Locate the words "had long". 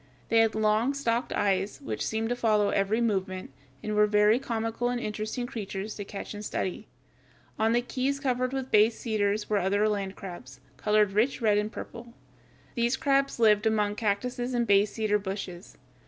0.39-0.95